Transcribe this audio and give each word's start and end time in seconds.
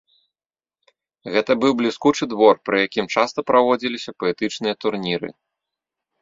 Гэта 1.35 1.51
быў 1.63 1.71
бліскучы 1.81 2.23
двор, 2.31 2.55
пры 2.69 2.77
якім 2.87 3.05
часта 3.17 3.39
праводзіліся 3.53 4.15
паэтычныя 4.25 4.75
турніры. 4.87 5.29